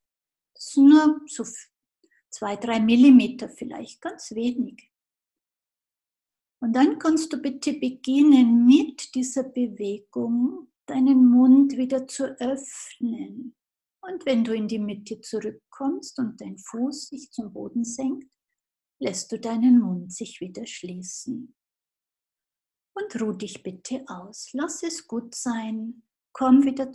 [0.53, 1.45] Das ist nur so
[2.29, 4.89] zwei, drei Millimeter vielleicht, ganz wenig.
[6.60, 13.56] Und dann kannst du bitte beginnen mit dieser Bewegung deinen Mund wieder zu öffnen.
[14.01, 18.33] Und wenn du in die Mitte zurückkommst und dein Fuß sich zum Boden senkt,
[19.04, 21.54] lässt du deinen Mund sich wieder schließen.
[22.96, 24.50] Und ruh dich bitte aus.
[24.54, 26.04] Lass es gut sein.
[26.32, 26.92] Komm wieder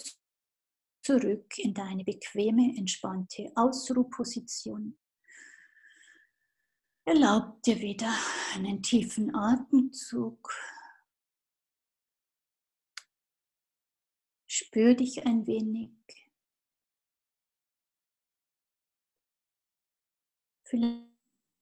[1.02, 4.98] zurück in deine bequeme, entspannte Ausruhposition.
[7.04, 8.12] Erlaub dir wieder
[8.54, 10.54] einen tiefen Atemzug.
[14.46, 15.92] Spür dich ein wenig.
[20.64, 21.07] Vielleicht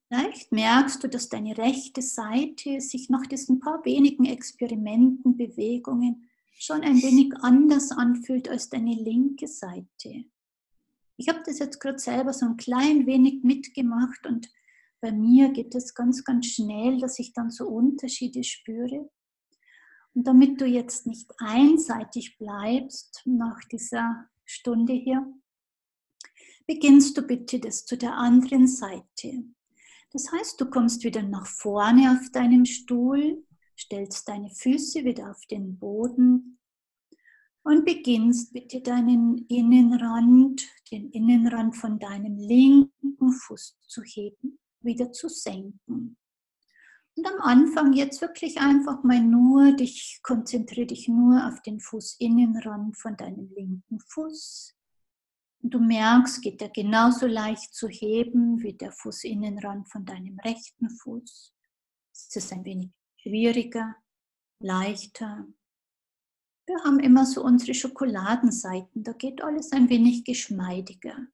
[0.08, 6.82] Vielleicht merkst du, dass deine rechte Seite sich nach diesen paar wenigen Experimenten, Bewegungen schon
[6.82, 10.24] ein wenig anders anfühlt als deine linke Seite.
[11.16, 14.48] Ich habe das jetzt gerade selber so ein klein wenig mitgemacht und
[15.00, 19.10] bei mir geht es ganz, ganz schnell, dass ich dann so Unterschiede spüre.
[20.14, 25.26] Und damit du jetzt nicht einseitig bleibst nach dieser Stunde hier,
[26.66, 29.44] beginnst du bitte das zu der anderen Seite.
[30.12, 33.44] Das heißt, du kommst wieder nach vorne auf deinem Stuhl,
[33.78, 36.58] stellst deine Füße wieder auf den Boden
[37.62, 45.28] und beginnst bitte deinen Innenrand, den Innenrand von deinem linken Fuß zu heben, wieder zu
[45.28, 46.16] senken.
[47.16, 52.96] Und am Anfang jetzt wirklich einfach mal nur dich, konzentriere dich nur auf den Fußinnenrand
[52.96, 54.75] von deinem linken Fuß.
[55.62, 61.52] Du merkst, geht er genauso leicht zu heben wie der Fußinnenrand von deinem rechten Fuß.
[62.12, 63.96] Es ist ein wenig schwieriger,
[64.60, 65.46] leichter.
[66.66, 71.26] Wir haben immer so unsere Schokoladenseiten, da geht alles ein wenig geschmeidiger.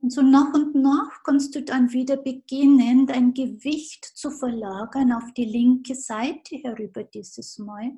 [0.00, 5.32] Und so nach und nach kannst du dann wieder beginnen, dein Gewicht zu verlagern auf
[5.34, 7.96] die linke Seite herüber dieses Mal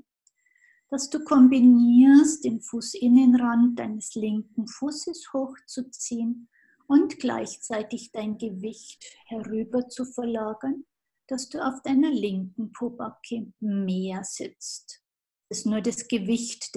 [0.91, 6.49] dass du kombinierst, den Fußinnenrand deines linken Fußes hochzuziehen
[6.87, 10.85] und gleichzeitig dein Gewicht herüber zu verlagern,
[11.29, 15.01] dass du auf deiner linken Pobacke mehr sitzt.
[15.49, 16.73] Es ist nur das Gewicht,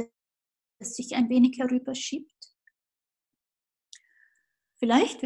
[0.80, 2.32] das sich ein wenig herüberschiebt.
[4.78, 5.24] Vielleicht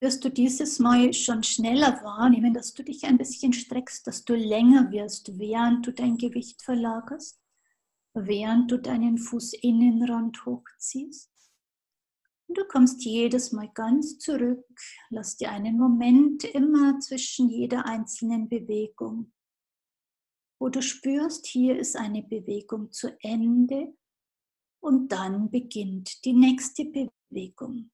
[0.00, 4.34] wirst du dieses Mal schon schneller wahrnehmen, dass du dich ein bisschen streckst, dass du
[4.34, 7.39] länger wirst, während du dein Gewicht verlagerst,
[8.14, 11.30] während du deinen Fußinnenrand hochziehst.
[12.48, 14.66] Und du kommst jedes Mal ganz zurück,
[15.10, 19.32] lass dir einen Moment immer zwischen jeder einzelnen Bewegung,
[20.58, 23.94] wo du spürst, hier ist eine Bewegung zu Ende
[24.80, 27.90] und dann beginnt die nächste Bewegung.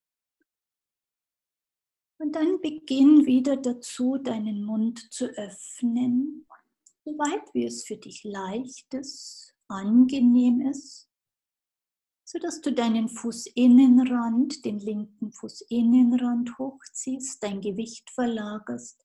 [2.19, 6.47] Und dann beginn wieder dazu, deinen Mund zu öffnen,
[7.05, 11.09] soweit wie es für dich leicht ist, angenehm ist,
[12.25, 19.05] sodass du deinen Fußinnenrand, den linken Fußinnenrand hochziehst, dein Gewicht verlagerst,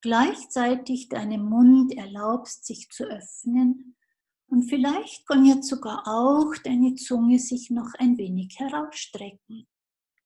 [0.00, 3.96] gleichzeitig deinem Mund erlaubst, sich zu öffnen
[4.48, 9.68] und vielleicht kann jetzt sogar auch deine Zunge sich noch ein wenig herausstrecken.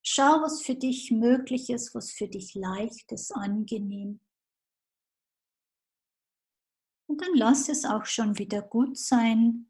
[0.02, 4.20] Schau, was für dich möglich ist, was für dich leicht ist, angenehm.
[7.06, 9.66] Und dann lass es auch schon wieder gut sein.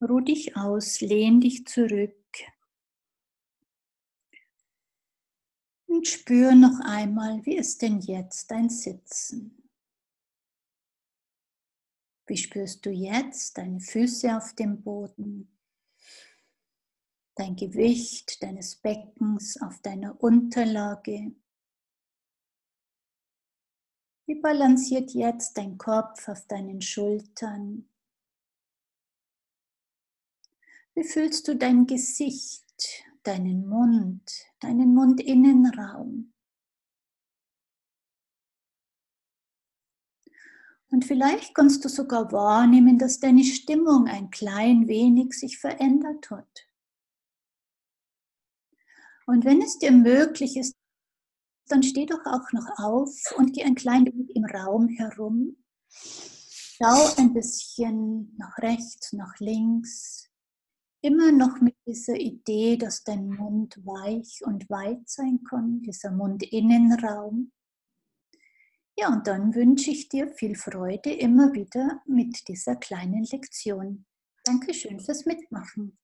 [0.00, 2.14] Ruh dich aus, lehn dich zurück.
[5.86, 9.68] Und spür noch einmal, wie ist denn jetzt dein Sitzen?
[12.26, 15.58] Wie spürst du jetzt deine Füße auf dem Boden?
[17.38, 21.34] dein Gewicht deines Beckens auf deiner Unterlage.
[24.26, 27.87] Wie balanciert jetzt dein Kopf auf deinen Schultern?
[30.98, 34.20] Wie fühlst du dein Gesicht, deinen Mund,
[34.58, 36.34] deinen Mundinnenraum?
[40.90, 46.66] Und vielleicht kannst du sogar wahrnehmen, dass deine Stimmung ein klein wenig sich verändert hat.
[49.26, 50.74] Und wenn es dir möglich ist,
[51.68, 55.62] dann steh doch auch noch auf und geh ein klein wenig im Raum herum.
[55.90, 60.27] Schau ein bisschen nach rechts, nach links.
[61.00, 67.52] Immer noch mit dieser Idee, dass dein Mund weich und weit sein kann, dieser Mundinnenraum.
[68.96, 74.06] Ja, und dann wünsche ich dir viel Freude immer wieder mit dieser kleinen Lektion.
[74.42, 75.96] Dankeschön fürs Mitmachen.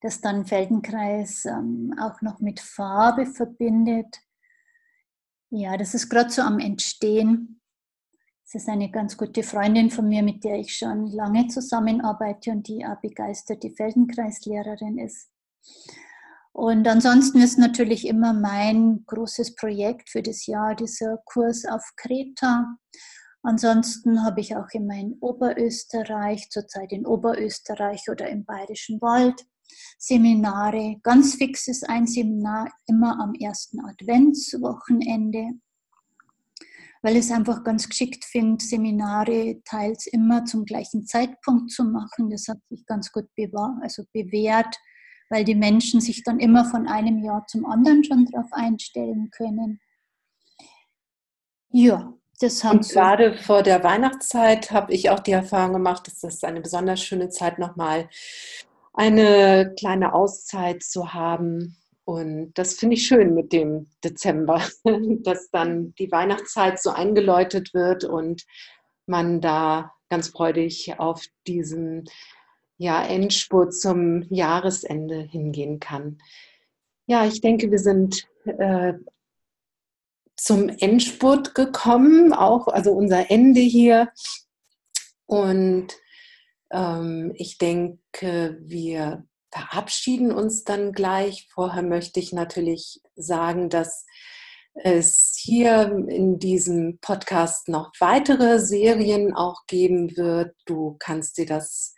[0.00, 4.20] das dann Feldenkreis ähm, auch noch mit Farbe verbindet.
[5.50, 7.60] Ja, das ist gerade so am Entstehen.
[8.46, 12.66] Es ist eine ganz gute Freundin von mir, mit der ich schon lange zusammenarbeite und
[12.68, 15.28] die auch begeisterte Feldenkreislehrerin ist.
[16.52, 22.76] Und ansonsten ist natürlich immer mein großes Projekt für das Jahr dieser Kurs auf Kreta.
[23.42, 29.46] Ansonsten habe ich auch immer in Oberösterreich, zurzeit in Oberösterreich oder im Bayerischen Wald,
[29.98, 30.96] Seminare.
[31.02, 35.50] Ganz fix ist ein Seminar immer am ersten Adventswochenende,
[37.02, 42.30] weil ich es einfach ganz geschickt finde, Seminare teils immer zum gleichen Zeitpunkt zu machen.
[42.30, 43.28] Das hat sich ganz gut
[43.80, 44.76] also bewährt,
[45.28, 49.80] weil die Menschen sich dann immer von einem Jahr zum anderen schon darauf einstellen können.
[51.72, 56.42] Ja, das Und gerade vor der Weihnachtszeit habe ich auch die Erfahrung gemacht, dass das
[56.42, 58.08] eine besonders schöne Zeit nochmal
[58.92, 61.76] eine kleine Auszeit zu haben.
[62.04, 64.62] Und das finde ich schön mit dem Dezember,
[65.22, 68.44] dass dann die Weihnachtszeit so eingeläutet wird und
[69.06, 72.04] man da ganz freudig auf diesen
[72.78, 76.18] ja, Endspurt zum Jahresende hingehen kann.
[77.06, 78.94] Ja, ich denke, wir sind äh,
[80.36, 84.10] zum Endspurt gekommen, auch also unser Ende hier.
[85.26, 85.88] Und
[87.34, 91.48] ich denke, wir verabschieden uns dann gleich.
[91.52, 94.06] Vorher möchte ich natürlich sagen, dass
[94.74, 100.54] es hier in diesem Podcast noch weitere Serien auch geben wird.
[100.66, 101.94] Du kannst dir das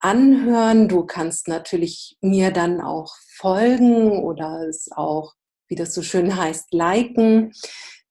[0.00, 0.88] anhören.
[0.88, 5.32] Du kannst natürlich mir dann auch folgen oder es auch
[5.68, 7.52] wie das so schön heißt, liken.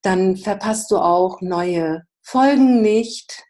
[0.02, 3.44] Dann verpasst du auch neue Folgen nicht.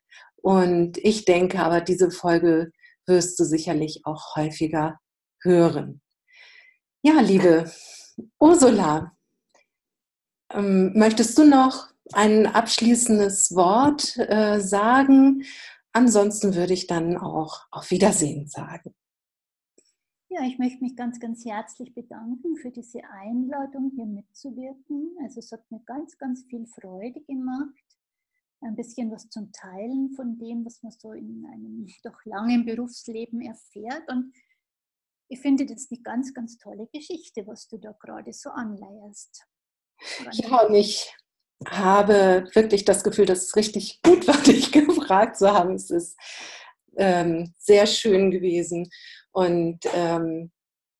[0.43, 2.73] Und ich denke aber, diese Folge
[3.05, 4.99] wirst du sicherlich auch häufiger
[5.41, 6.01] hören.
[7.01, 7.71] Ja, liebe
[8.39, 9.15] Ursula,
[10.51, 15.45] ähm, möchtest du noch ein abschließendes Wort äh, sagen?
[15.93, 18.93] Ansonsten würde ich dann auch auf Wiedersehen sagen.
[20.27, 25.15] Ja, ich möchte mich ganz, ganz herzlich bedanken für diese Einladung, hier mitzuwirken.
[25.21, 27.82] Also es hat mir ganz, ganz viel Freude gemacht,
[28.63, 33.41] ein bisschen was zum Teilen von dem, was man so in einem doch langen Berufsleben
[33.41, 34.09] erfährt.
[34.09, 34.33] Und
[35.29, 39.45] ich finde das eine ganz, ganz tolle Geschichte, was du da gerade so anleierst.
[40.33, 41.13] Ja, und ich
[41.67, 45.75] habe wirklich das Gefühl, dass es richtig gut war, dich gefragt zu haben.
[45.75, 46.17] Es ist
[46.97, 48.89] ähm, sehr schön gewesen.
[49.31, 50.51] Und ähm,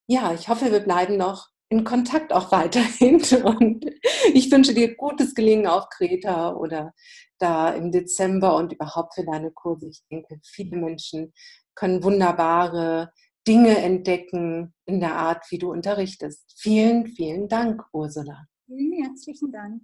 [0.07, 3.15] ja, ich hoffe, wir bleiben noch in Kontakt auch weiterhin.
[3.43, 3.86] Und
[4.34, 6.93] ich wünsche dir gutes Gelingen auf Kreta oder
[7.39, 9.89] da im Dezember und überhaupt für deine Kurse.
[9.89, 11.34] Ich denke, viele Menschen
[11.76, 13.11] können wunderbare
[13.45, 16.53] Dinge entdecken in der Art, wie du unterrichtest.
[16.57, 18.45] Vielen, vielen Dank, Ursula.
[18.67, 19.82] Vielen herzlichen Dank.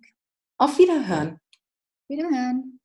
[0.58, 1.40] Auf Wiederhören.
[2.08, 2.79] Wiederhören.